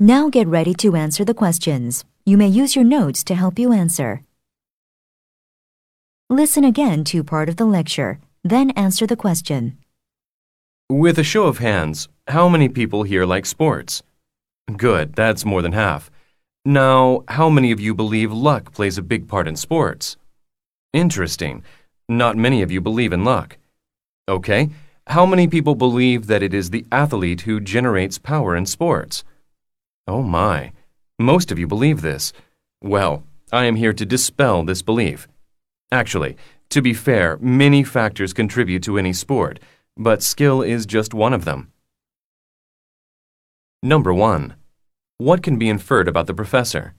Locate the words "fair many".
36.94-37.84